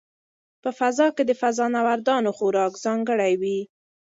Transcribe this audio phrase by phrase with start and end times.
[0.63, 3.59] په فضا کې د فضانوردانو خوراک ځانګړی وي.